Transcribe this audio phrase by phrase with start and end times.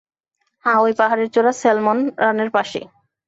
[0.65, 2.85] হ্যাঁ, ঐ পাহাড়ের চূড়া স্যালমন রানের পাশেই।